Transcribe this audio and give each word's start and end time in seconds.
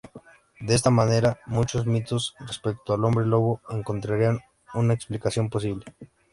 De 0.61 0.73
esta 0.73 0.89
manera, 0.89 1.37
muchos 1.45 1.85
mitos 1.85 2.33
respecto 2.39 2.95
al 2.95 3.05
hombre 3.05 3.23
lobo 3.23 3.61
encontrarían 3.69 4.39
una 4.73 4.95
explicación 4.95 5.47
posible. 5.51 5.85